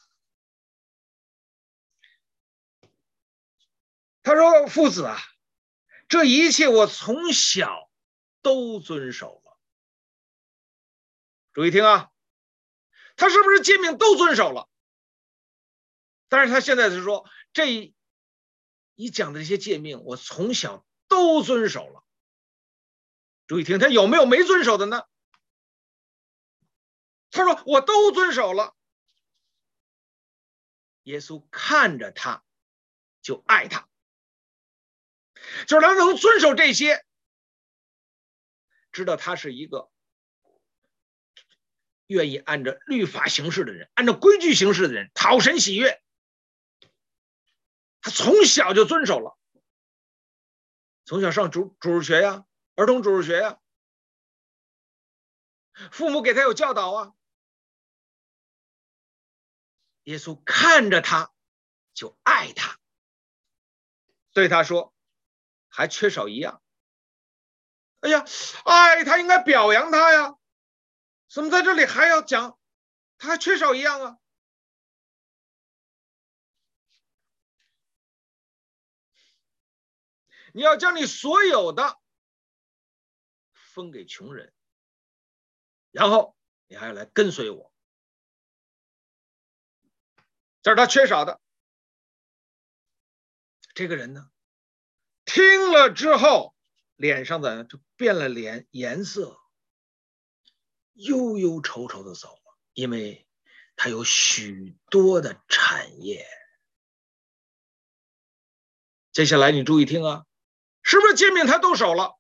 [4.21, 5.17] 他说：“父子啊，
[6.10, 7.89] 这一切我从小
[8.41, 9.58] 都遵守了。”
[11.53, 12.12] 注意听啊。
[13.15, 14.69] 他是不是诫命都遵守了？
[16.27, 17.95] 但是他现在是说，这
[18.95, 22.03] 你讲的这些诫命，我从小都遵守了。
[23.47, 25.03] 注意听，他有没有没遵守的呢？
[27.29, 28.73] 他说我都遵守了。
[31.03, 32.43] 耶稣看着他，
[33.21, 33.88] 就爱他，
[35.67, 37.05] 就是他能遵守这些，
[38.91, 39.91] 知道他是一个。
[42.08, 46.03] 愿意按照律法行事的人，按照规矩行事的人，讨神喜悦。
[48.05, 49.35] 他从小就遵守了，
[51.05, 53.59] 从小上主主日学呀，儿童主日学呀，
[55.91, 57.13] 父母给他有教导啊。
[60.03, 61.33] 耶稣看着他，
[61.95, 62.77] 就爱他，
[64.33, 64.93] 对他说，
[65.67, 66.61] 还缺少一样。
[68.01, 68.23] 哎呀，
[68.65, 70.37] 爱他应该表扬他呀。
[71.27, 72.59] 怎么在这里还要讲？
[73.17, 74.17] 他还缺少一样啊！
[80.55, 81.99] 你要将你所有的
[83.51, 84.53] 分给穷人，
[85.91, 86.37] 然后
[86.67, 87.73] 你还要来跟随我。
[90.61, 91.41] 这是他缺少的。
[93.73, 94.31] 这个人呢，
[95.25, 96.55] 听了之后，
[96.95, 99.37] 脸上的就变了脸颜色，
[100.93, 103.27] 忧忧愁愁的走了，因为
[103.75, 106.25] 他有许多的产业。
[109.11, 110.25] 接下来你注意听啊，
[110.85, 112.15] 是不是诫命他都守了？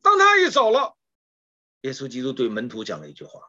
[0.00, 0.96] 当他一走了，
[1.82, 3.42] 耶稣基督对门徒讲了一句话。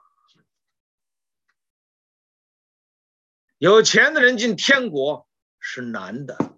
[3.58, 6.58] 有钱的人进天国是难的。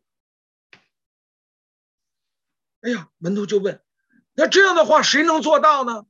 [2.81, 3.86] 哎呀，门徒就问
[4.33, 6.07] ：“那这样的话，谁能做到呢？”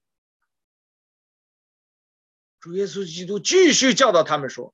[2.62, 4.74] 主耶稣基督继续教导他们说：“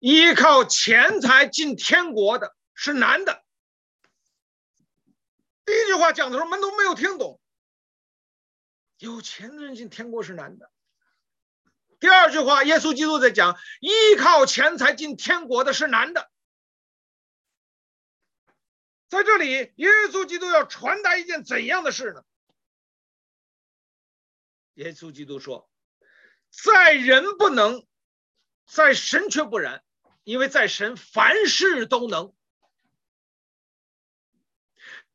[0.00, 3.42] 依靠钱财进天国的是难的。”
[5.66, 7.40] 第一句话讲的时候，门徒没有听懂。
[8.98, 10.70] 有钱的人进天国是难的。
[11.98, 16.30] 第二句话，耶稣基督在讲，依靠钱财进天国的是难的。
[19.08, 22.22] 在这里，耶稣基督要传达一件怎样的事呢？
[24.74, 25.70] 耶稣基督说，
[26.50, 27.86] 在人不能，
[28.66, 29.82] 在神却不然，
[30.22, 32.35] 因为在神凡事都能。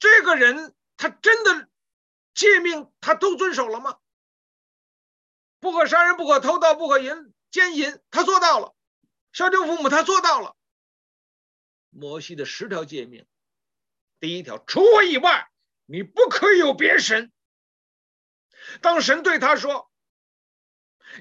[0.01, 1.69] 这个人他真的
[2.33, 3.99] 诫命他都遵守了吗？
[5.59, 8.75] 不可杀人，不可偷盗，不可淫奸淫，他做到了；
[9.31, 10.57] 孝敬父母，他做到了。
[11.91, 13.27] 摩西的十条诫命，
[14.19, 15.51] 第一条，除我以外，
[15.85, 17.31] 你不可以有别神。
[18.81, 19.91] 当神对他说：“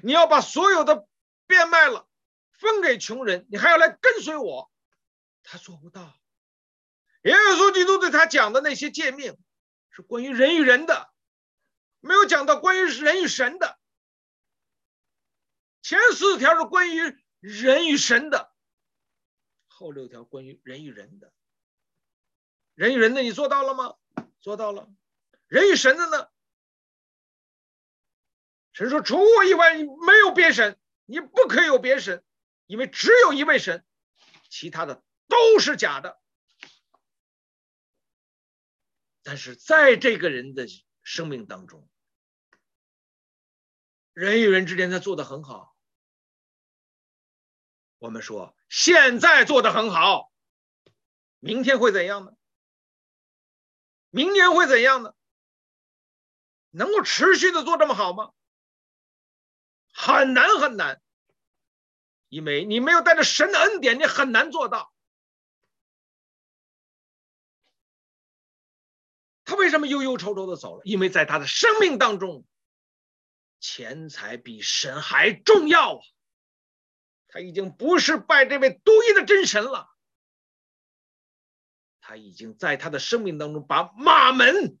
[0.01, 1.07] 你要把所有的
[1.45, 2.07] 变卖了，
[2.51, 4.71] 分给穷人，你还要来跟随我。”
[5.43, 6.20] 他做不到。
[7.23, 9.37] 耶稣基督对他讲的那些诫命，
[9.91, 11.11] 是关于人与人的，
[11.99, 13.77] 没有讲到关于人与神的。
[15.81, 18.51] 前四条是关于人与神的，
[19.67, 21.33] 后六条关于人与人的。
[22.73, 23.95] 人与人的你做到了吗？
[24.39, 24.89] 做到了。
[25.47, 26.29] 人与神的呢？
[28.73, 32.23] 神说：“除我以外，没有别神，你不可以有别神，
[32.67, 33.85] 因为只有一位神，
[34.49, 36.19] 其他的都是假的。”
[39.23, 40.67] 但是在这个人的
[41.03, 41.87] 生命当中，
[44.13, 45.75] 人与人之间他做得很好。
[47.99, 50.31] 我们说现在做得很好，
[51.39, 52.33] 明天会怎样呢？
[54.09, 55.13] 明年会怎样呢？
[56.71, 58.31] 能够持续的做这么好吗？
[59.93, 61.01] 很难很难，
[62.29, 64.93] 因为你没有带着神的恩典，你很难做到。
[69.51, 70.81] 他为什么忧忧愁愁的走了？
[70.85, 72.45] 因为在他的生命当中，
[73.59, 76.01] 钱财比神还重要啊。
[77.27, 79.89] 他已经不是拜这位独一的真神了，
[81.99, 84.77] 他已经在他的生命当中把马门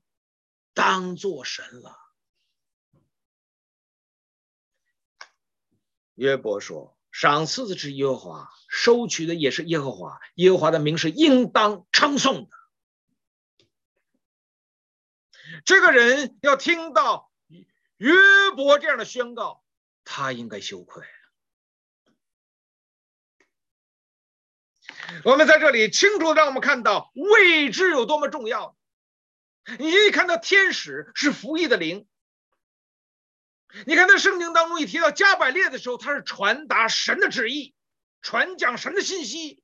[0.73, 1.97] 当做神了。
[6.15, 12.55] 约伯说：“赏赐的是耶和华，收取的也是耶和华，耶和华的名是应当称颂的。”
[15.65, 17.31] 这个人要听到
[17.97, 18.13] 约
[18.55, 19.63] 伯这样的宣告，
[20.03, 21.03] 他应该羞愧。
[25.23, 28.77] 我们在这里清楚的让我们看到未知有多么重要。
[29.77, 32.07] 你一看到天使是服役的灵，
[33.85, 37.75] 你看在圣经当中一提到加百列的时候，他是传达神的旨意，
[38.21, 39.61] 传讲神的信息；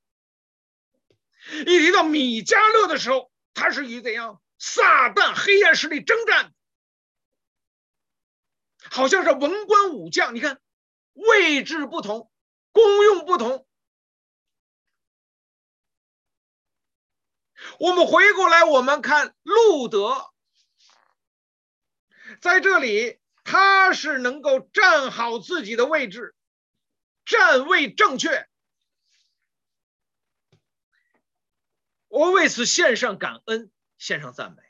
[1.65, 6.53] 一提到米迦勒的时候，他是与怎样撒旦黑暗势力征战，
[8.91, 10.35] 好像是文官武将。
[10.35, 10.59] 你看
[11.13, 12.31] 位置不同，
[12.71, 13.67] 功用不同。
[17.79, 20.31] 我们回过来，我们看路德，
[22.41, 26.35] 在这里他是能够站好自己的位置，
[27.25, 28.47] 站位正确。
[32.07, 34.63] 我为此献上感恩，献上赞美。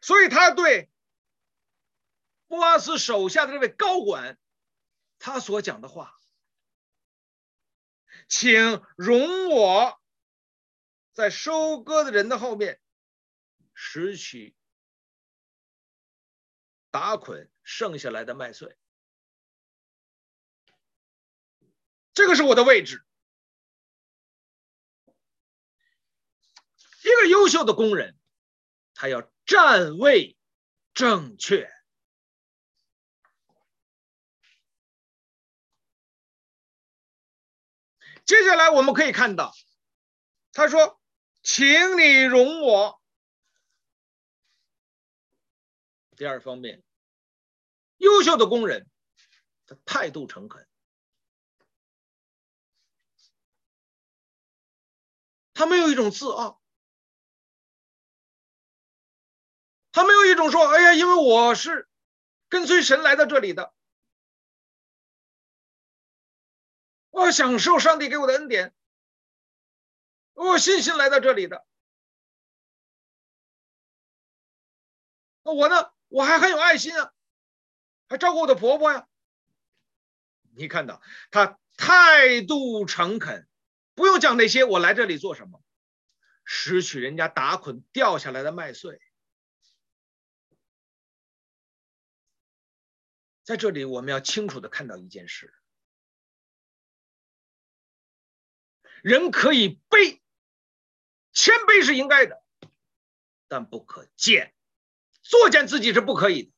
[0.00, 0.90] 所以他对
[2.48, 4.38] 波阿斯手下的这位高管，
[5.18, 6.18] 他所讲的话，
[8.28, 10.00] 请容我。
[11.14, 12.80] 在收割的人的后面，
[13.74, 14.56] 拾取
[16.90, 18.78] 打捆剩下来的麦穗，
[22.14, 23.04] 这个是我的位置。
[27.02, 28.16] 一个优秀的工人
[28.94, 30.36] 他要站位
[30.94, 31.68] 正确。
[38.24, 39.52] 接下来我们可以看到
[40.52, 41.00] 他说
[41.42, 41.66] 请
[41.98, 43.02] 你容我。
[46.16, 46.84] 第二方面
[47.96, 48.88] 优秀的工人
[49.66, 50.68] 他态度诚恳。
[55.54, 56.61] 他没有一种自傲
[59.92, 61.86] 他没有一种说：“哎呀，因为我是
[62.48, 63.72] 跟随神来到这里的。”
[67.10, 68.74] 我享受上帝给我的恩典，
[70.32, 71.66] 我信心来到这里的。
[75.42, 77.12] 那我呢，我还很有爱心啊，
[78.08, 79.06] 还照顾我的婆婆呀。
[80.56, 83.46] 你看到他态度诚恳，
[83.94, 85.62] 不用讲那些，我来这里做什么？
[86.44, 88.98] 拾取人家打捆掉下来的麦穗。
[93.44, 95.52] 在这里，我们要清楚的看到一件事。
[99.02, 100.20] 人可以卑，
[101.32, 102.42] 谦卑是应该的，
[103.48, 104.54] 但不可贱，
[105.22, 106.52] 作贱自己是不可以的。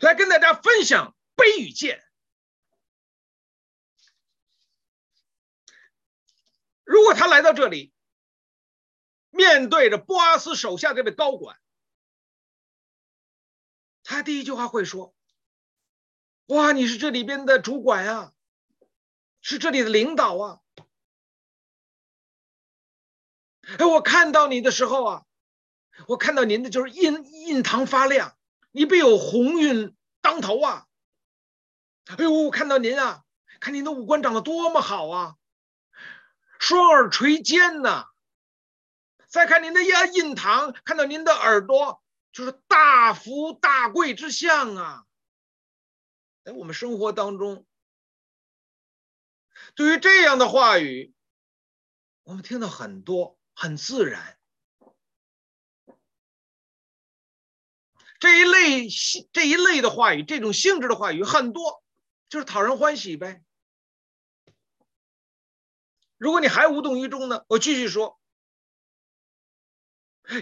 [0.00, 2.04] 来跟大家分享卑与贱。
[6.82, 7.94] 如果他来到这里，
[9.30, 11.60] 面对着波阿斯手下这位高管，
[14.04, 15.14] 他第一句话会说
[16.46, 18.32] ：“哇，你是这里边的主管啊！”
[19.40, 20.60] 是这里的领导啊！
[23.78, 25.24] 哎，我看到你的时候啊，
[26.06, 28.36] 我看到您的就是印印堂发亮，
[28.70, 30.86] 你必有鸿运当头啊！
[32.04, 33.24] 哎呦，我看到您啊，
[33.60, 35.36] 看您的五官长得多么好啊，
[36.58, 38.08] 双耳垂肩呐！
[39.28, 42.03] 再看您的呀印堂，看到您的耳朵
[42.34, 45.06] 就是大福大贵之相啊！
[46.42, 47.64] 在我们生活当中。
[49.76, 51.14] 对于这样的话语，
[52.24, 54.36] 我们听到很多，很自然。
[58.18, 58.88] 这一类
[59.32, 61.84] 这一类的话语，这种性质的话语很多，
[62.28, 63.44] 就是讨人欢喜呗。
[66.16, 68.18] 如果你还无动于衷呢，我继续说。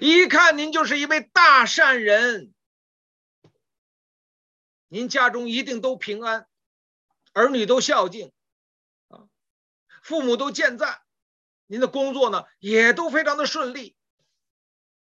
[0.00, 2.54] 一看您就是一位大善人，
[4.88, 6.46] 您家中一定都平安，
[7.32, 8.32] 儿女都孝敬。
[9.08, 9.28] 啊
[10.02, 11.00] 父母都健在，
[11.66, 13.96] 您的工作呢也都非常的顺利。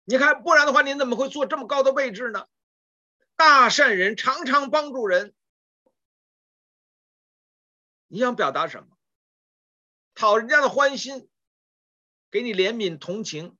[0.03, 2.47] 你看，不然的话，您怎么会坐这么高的位置呢？
[3.35, 5.33] 大善人常常帮助人。
[8.07, 8.97] 你想表达什么？
[10.13, 11.29] 讨人家的欢心，
[12.29, 13.57] 给你怜悯同情，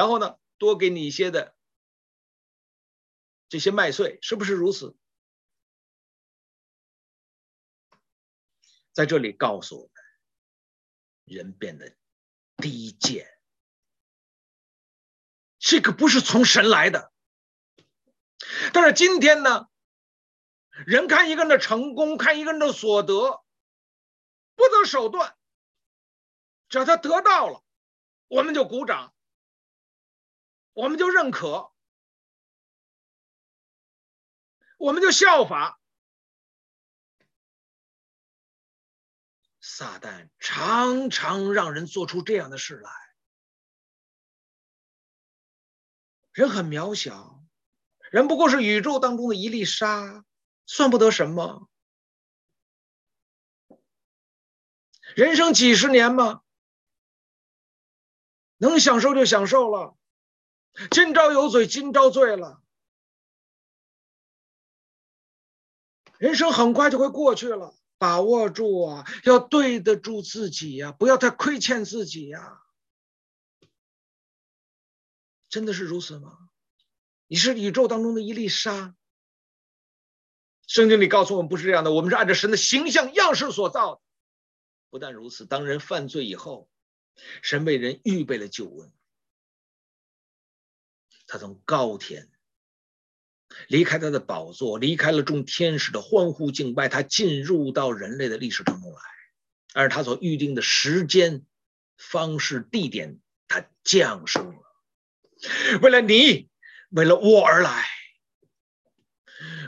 [0.00, 1.54] 然后呢，多给你一些的
[3.50, 4.96] 这些麦穗，是不是如此？
[8.92, 9.92] 在这里告诉我们，
[11.36, 11.94] 人变得
[12.56, 13.28] 低贱，
[15.58, 17.12] 这个不是从神来的。
[18.72, 19.68] 但是今天呢，
[20.86, 23.44] 人看一个人的成功，看一个人的所得，
[24.54, 25.36] 不择手段，
[26.70, 27.62] 只要他得到了，
[28.28, 29.14] 我们就鼓掌，
[30.72, 31.72] 我们就认可，
[34.78, 35.78] 我们就效法。
[39.60, 42.90] 撒旦常常让人做出这样的事来，
[46.32, 47.42] 人很渺小，
[48.10, 50.24] 人不过是宇宙当中的一粒沙，
[50.66, 51.68] 算不得什么。
[55.14, 56.42] 人生几十年嘛，
[58.56, 59.96] 能享受就享受了，
[60.90, 62.62] 今朝有酒今朝醉了，
[66.18, 67.74] 人生很快就会过去了。
[67.98, 72.62] 把握住啊，要对得住自己呀，不要太亏欠自己呀。
[75.50, 76.38] 真的是如此吗？
[77.26, 78.96] 你是宇宙当中的一粒沙。
[80.66, 84.00] 圣经里告诉我们不是这样的，我们是按照神的形象样式所造的。
[84.88, 86.70] 不但如此，当人犯罪以后，
[87.42, 88.90] 神为人预备了救恩。
[91.30, 92.28] 他从高天。
[93.68, 99.00] 离开他的宝座，离开了众天使的欢呼敬拜，他进入到人类的历史当中来，
[99.74, 101.44] 而他所预定的时间、
[101.96, 103.18] 方式、地点，
[103.48, 104.62] 他降生了，
[105.82, 106.48] 为了你，
[106.90, 107.86] 为了我而来，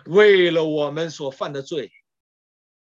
[0.07, 1.93] 为了我们所犯的罪，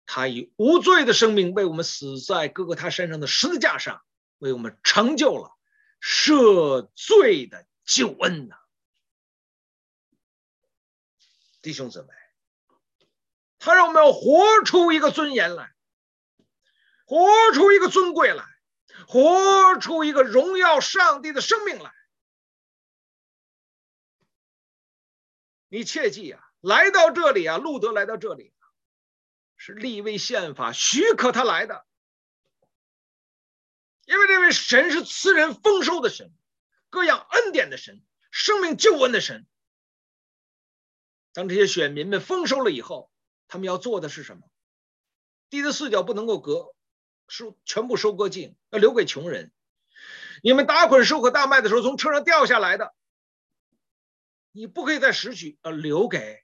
[0.06, 4.02] 他以无罪的生命为我们死在各各他身上的十字架上，
[4.38, 5.52] 为我们成就了
[6.02, 8.56] 赦罪的救恩呐。
[11.62, 12.10] 弟兄姊妹，
[13.58, 15.74] 他让我们要活出一个尊严来，
[17.06, 18.46] 活出一个尊贵来，
[19.08, 21.92] 活出一个荣耀上帝的生命来。
[25.70, 28.54] 你切记啊，来到这里啊，路德来到这里，
[29.58, 31.86] 是利未宪法许可他来的，
[34.06, 36.32] 因为这位神是赐人丰收的神，
[36.90, 39.46] 各样恩典的神，生命救恩的神。
[41.34, 43.12] 当这些选民们丰收了以后，
[43.48, 44.50] 他们要做的是什么？
[45.50, 46.74] 地的四角不能够割，
[47.28, 49.52] 收全部收割尽，要留给穷人。
[50.44, 52.94] 你们打捆收割大麦的时候，从车上掉下来的。
[54.52, 56.44] 你不可以再拾取，要留给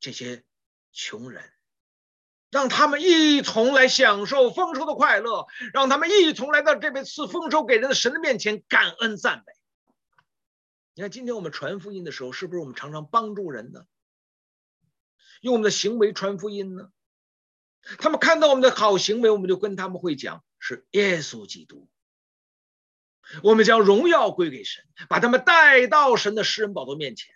[0.00, 0.44] 这些
[0.92, 1.50] 穷人，
[2.50, 9.52] 让他们一同来享受丰收的快乐，让他们一同来到这位赐丰收给人的神的面前感恩赞美。
[10.94, 13.84] 你看，今天我们传福音的时候，是不是我们常常帮助人呢？
[15.40, 16.90] 用我们的行为传福音呢？
[17.98, 21.88] 他们看到我们的好行为，我们就跟他们会讲是耶稣基督。
[23.42, 27.32] 我们将荣耀归给神，把他们带到神的施恩宝座面前，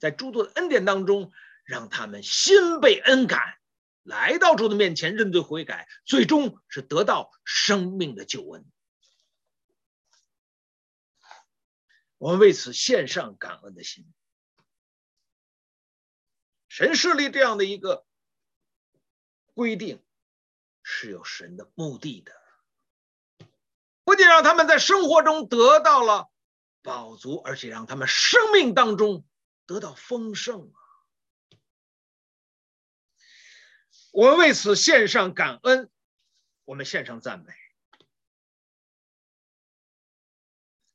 [0.00, 1.30] 在诸多的恩典当中，
[1.64, 3.40] 让他们心被恩感，
[4.06, 8.64] 来到主的面前认罪悔改，最终是得到生命的救恩。
[12.16, 14.06] 我们为此献上感恩的心。
[16.68, 18.06] 神设立这样的一个
[19.54, 20.04] 规定，
[20.84, 22.32] 是有神的目的的。
[24.04, 26.30] 不仅让他们在生活中得到了
[26.82, 29.26] 饱足，而且让他们生命当中
[29.66, 30.85] 得到丰盛啊！
[34.16, 35.90] 我们为此献上感恩，
[36.64, 37.52] 我们献上赞美。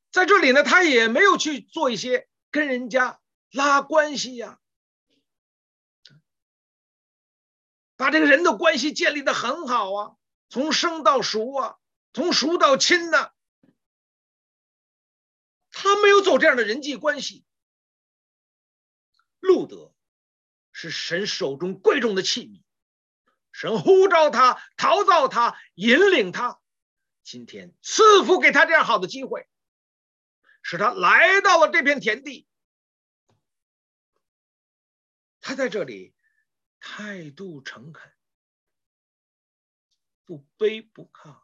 [0.10, 4.60] 在这里呢，他也没有去做一些跟人家拉关系呀，
[7.96, 10.16] 把这个人的关系建立的很好啊，
[10.50, 11.78] 从生到熟啊。
[12.14, 13.32] 从熟到亲呢，
[15.70, 17.46] 他没有走这样的人际关系。
[19.40, 19.94] 路德
[20.72, 22.64] 是神手中贵重的器皿，
[23.52, 26.60] 神呼召他、陶造他、引领他，
[27.24, 29.48] 今天赐福给他这样好的机会，
[30.62, 32.48] 使他来到了这片田地。
[35.40, 36.14] 他在这里
[36.80, 38.12] 态度诚恳，
[40.24, 41.36] 不卑不亢。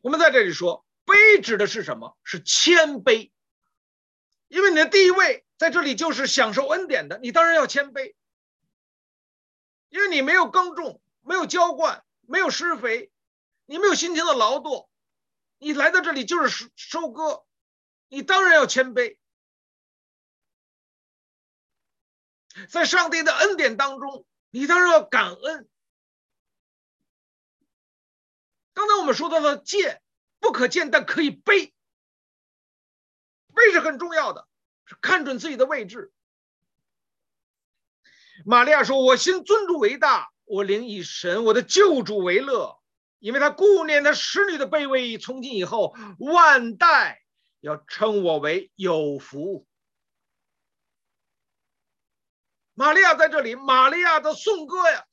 [0.00, 2.16] 我们在这里说，卑指的是什么？
[2.22, 3.32] 是谦卑，
[4.46, 8.14] 因为你的地位在这里就是享受恩典的，你当然要谦卑。
[9.90, 13.10] 因为你没有耕种，没有浇灌，没有施肥，
[13.66, 14.88] 你没有辛勤的劳动，
[15.58, 17.44] 你来到这里就是收收割，
[18.08, 19.18] 你当然要谦卑。
[22.70, 25.68] 在上帝的恩典当中，你当然要感恩。
[28.74, 30.02] 刚才我们说到了见，
[30.40, 31.72] 不可见但可以卑，
[33.54, 34.47] 卑是很重要的，
[35.00, 36.12] 看准自己的位置。
[38.44, 42.80] 玛利亚说：“我心尊主为大，我灵以神我的救主为乐，
[43.18, 47.22] 因为他顾念他使女的卑微，从今以后万代
[47.60, 49.66] 要称我为有福。”
[52.74, 55.04] 玛利亚在这里，玛利亚的颂歌呀。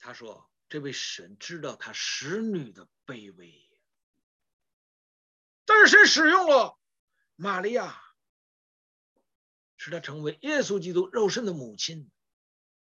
[0.00, 3.65] 他说：“这位神知道他使女的卑微，
[5.66, 6.78] 但是谁使用了
[7.34, 8.00] 玛利亚，
[9.76, 12.10] 使她成为耶稣基督肉身的母亲。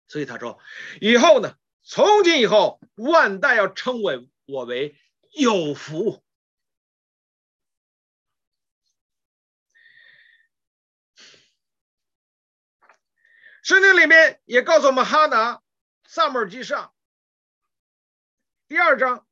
[0.07, 0.59] 所以他说，
[1.03, 4.97] 以后呢，从今以后，万代要称为我为
[5.33, 6.25] 有福。
[13.63, 15.61] 圣经里面也告诉我们，哈拿
[16.07, 16.95] 撒母耳记上。”
[18.67, 19.28] 第二章，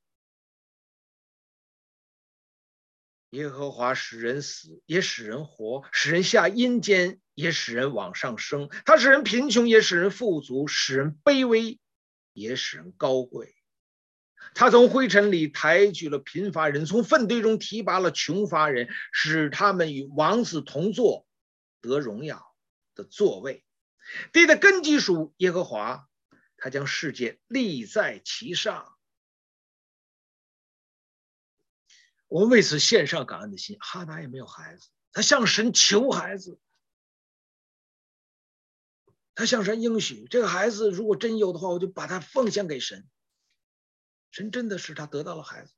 [3.37, 8.70] 耶和华使人死，也使人活；使人下阴间，也使人往上升。
[8.87, 11.78] 他使人贫穷，也使人富足；使人卑微，
[12.32, 13.55] 也使人高贵。
[14.55, 21.26] 他从灰尘里抬举了贫乏人，从粪堆中提拔了穷乏人，使他们与王子同坐，
[21.82, 22.43] 得荣耀
[22.95, 23.66] 的座位。
[24.32, 26.09] 地的根基属耶和华，
[26.57, 28.95] 他将世界立在其上。
[32.37, 33.78] 我们为此献上感恩的心。
[33.80, 36.61] 哈达也没有孩子，他向神求孩子，
[39.34, 43.09] 他向神应许，这个孩子如果真有的话，我就把他奉献给神。
[44.32, 45.72] 神真的使他得到了孩子，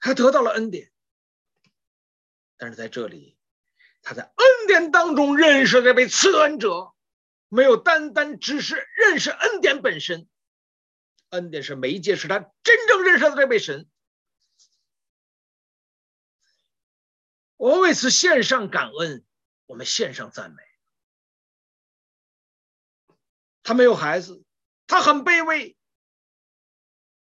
[0.00, 0.90] 他得到了恩典。
[2.56, 3.36] 但是在这里，
[4.00, 6.94] 他在恩典当中认识这位赐恩者，
[7.48, 10.26] 没有单单只是认识恩典本身，
[11.28, 13.90] 恩典是媒介，是他真正认识的这位神。
[17.58, 19.26] 我为此献上感恩，
[19.66, 20.62] 我们献上赞美。
[23.64, 24.42] 他没有孩子，
[24.86, 25.76] 他很卑微，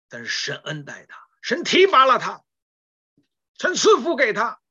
[0.09, 2.43] 但是神恩待他，神提拔了他，
[3.57, 4.61] 神赐福给他。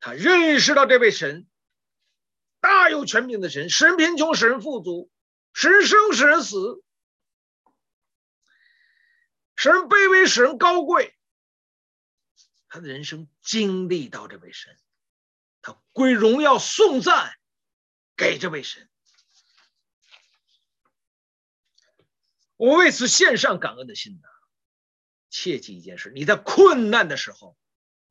[0.00, 1.48] 他认识到这位神，
[2.58, 5.08] 大有权柄的神，使人贫穷，使人富足，
[5.54, 6.82] 使人生，使人死，
[9.54, 11.16] 使人卑微，使人高贵。
[12.72, 14.78] 他的人生经历到这位神，
[15.60, 17.34] 他归荣耀颂赞
[18.16, 18.88] 给这位神。
[22.56, 24.28] 我为此献上感恩的心呐！
[25.28, 27.58] 切记一件事：你在困难的时候，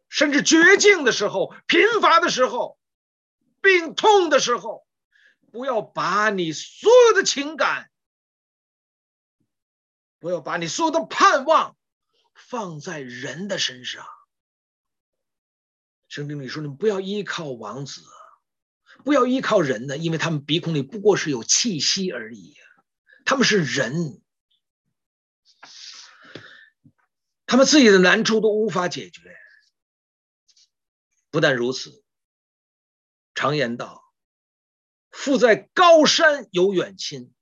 [0.10, 2.78] 甚至绝境的时候、贫乏的时候、
[3.62, 4.86] 病痛的时候，
[5.52, 7.90] 不要把你所有的情感，
[10.20, 11.76] 不要把你所有的盼望
[12.36, 14.06] 放在人的身上。
[16.12, 18.02] 圣经里说：“你们不要依靠王子，
[19.06, 22.58] 不要依靠人呢，因为他们鼻孔里不过是有气息而已，
[23.24, 24.22] 他们是人，
[27.46, 29.22] 他们自己的难处都无法解决。
[31.30, 32.04] 不但如此，
[33.34, 34.04] 常言道
[35.12, 37.34] ：‘富在高山有远亲，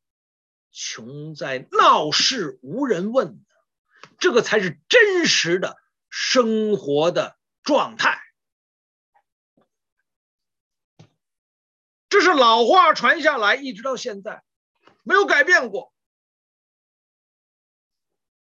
[0.69, 3.43] 穷在闹市无人问’，
[4.19, 5.75] 这个才是真实的
[6.11, 8.17] 生活的状态。”
[12.09, 14.43] 这是老话传下来，一直到现在
[15.03, 15.93] 没有改变过。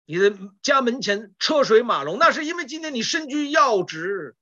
[0.05, 4.37] 你的家门前车水马龙，那是因为今天你身居要职、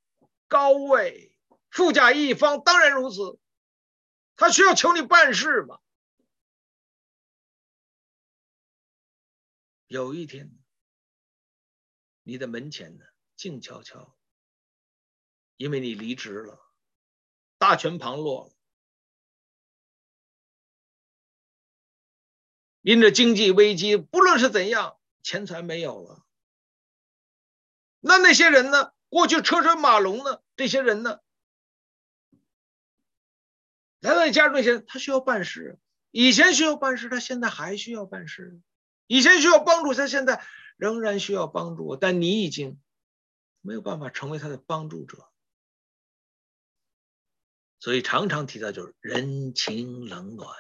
[0.48, 1.36] 高位、
[1.70, 3.38] 富甲一方，当然如此。
[4.34, 5.78] 他需要求你办事嘛。
[9.86, 10.50] 有一天，
[12.24, 13.04] 你的门前呢，
[13.36, 14.16] 静悄悄，
[15.56, 16.58] 因为你离职了，
[17.58, 18.54] 大权旁落了。
[22.83, 26.24] 因着经济危机，不论是怎样，钱财没有了。
[28.01, 28.93] 那那些人呢？
[29.09, 30.43] 过去车水马龙呢？
[30.57, 31.20] 这些人呢？
[34.01, 35.78] 来到你家中那些人，他需要办事。
[36.11, 38.61] 以前需要办事，他现在还需要办事。
[39.07, 40.45] 以前需要帮助，他现在
[40.76, 41.95] 仍然需要帮助。
[41.97, 42.80] 但你已经
[43.61, 45.30] 没有办法成为他的帮助者，
[47.78, 50.57] 所以常常提到就是人情冷暖。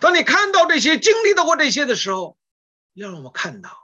[0.00, 2.38] 当你看到这些、经历到过这些的时候，
[2.92, 3.76] 要让我们看到，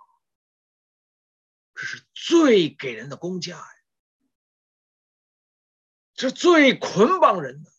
[1.75, 3.67] 这是最给人的工价呀，
[6.15, 7.71] 这是最捆绑人的、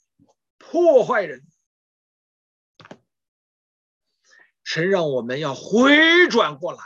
[0.58, 2.98] 破坏人的。
[4.64, 6.84] 神让我们要回转过来，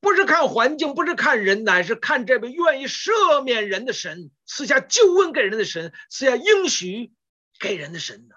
[0.00, 7.12] 不是看环境，不是看人，乃是看这位愿意赦免人的神，赐下救恩给人的神，赐下应许
[7.58, 8.35] 给人的神呢。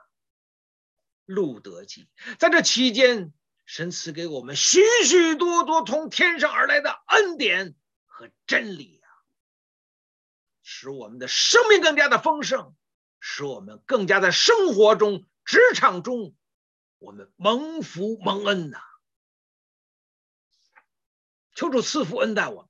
[1.30, 2.09] 路德记，
[2.39, 3.32] 在这期间，
[3.67, 7.75] 神赐给我们许许多多从天上而来的恩典
[8.07, 9.07] 和真理啊，
[10.63, 12.73] 使我们的生命更加的丰盛，
[13.19, 16.34] 使我们更加在生活中、职场中，
[16.97, 18.80] 我们蒙福蒙恩呐、
[21.53, 22.69] 求主赐福恩待我们。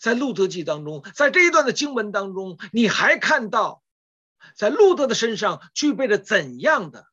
[0.00, 3.83] 在路德记当中，在这一段的经文当中，你还看到。
[4.54, 7.08] 在路德的身上具备了怎样的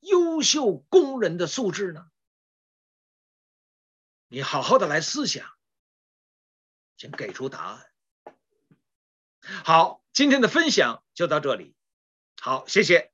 [0.00, 2.06] 优秀工人的素质呢？
[4.28, 5.46] 你好好的来思想，
[6.96, 7.86] 请给出答案。
[9.64, 11.76] 好，今天的分享就到这里。
[12.40, 13.11] 好，谢谢。